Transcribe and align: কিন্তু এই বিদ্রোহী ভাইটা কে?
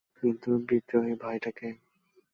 কিন্তু 0.17 0.49
এই 0.55 0.61
বিদ্রোহী 0.67 1.13
ভাইটা 1.15 1.51
কে? 1.51 1.69